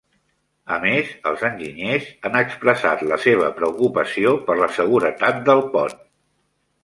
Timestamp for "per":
4.47-4.55